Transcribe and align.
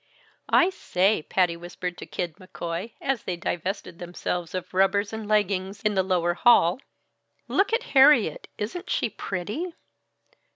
"I 0.49 0.71
say," 0.71 1.21
Patty 1.21 1.55
whispered 1.55 1.95
to 1.99 2.07
Kid 2.07 2.37
McCoy 2.37 2.93
as 2.99 3.21
they 3.21 3.35
divested 3.37 3.99
themselves 3.99 4.55
of 4.55 4.73
rubbers 4.73 5.13
and 5.13 5.27
leggins 5.27 5.79
in 5.83 5.93
the 5.93 6.01
lower 6.01 6.33
hall. 6.33 6.81
"Look 7.47 7.71
at 7.71 7.83
Harriet! 7.93 8.47
Isn't 8.57 8.89
she 8.89 9.11
pretty?" 9.11 9.75